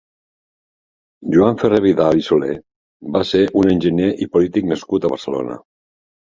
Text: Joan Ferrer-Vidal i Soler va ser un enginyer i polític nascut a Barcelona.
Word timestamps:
Joan 1.35 1.59
Ferrer-Vidal 1.63 2.23
i 2.23 2.25
Soler 2.29 2.57
va 3.19 3.23
ser 3.35 3.43
un 3.63 3.71
enginyer 3.77 4.11
i 4.27 4.31
polític 4.35 4.69
nascut 4.75 5.07
a 5.11 5.17
Barcelona. 5.17 5.63